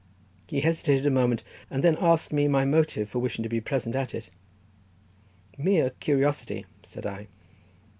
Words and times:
He 0.47 0.61
hesitated 0.61 1.05
a 1.05 1.11
moment, 1.11 1.43
and 1.69 1.83
then 1.83 1.95
asking 1.99 2.35
me 2.35 2.47
my 2.47 2.65
motive 2.65 3.07
for 3.07 3.19
wishing 3.19 3.43
to 3.43 3.49
be 3.49 3.61
present 3.61 3.95
at 3.95 4.15
it. 4.15 4.31
"Merely 5.59 5.91
curiosity," 5.99 6.65
said 6.81 7.05
I. 7.05 7.27